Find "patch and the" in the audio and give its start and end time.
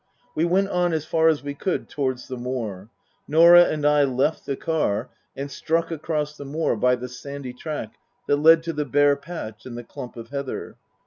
9.15-9.83